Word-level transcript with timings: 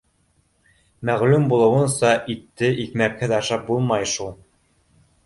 Мәғлүм 1.09 1.43
булыуынса, 1.51 2.13
итте 2.35 2.71
икмәкһеҙ 2.85 3.35
ашап 3.41 3.63
булмай, 3.69 4.09
шулай 4.15 4.41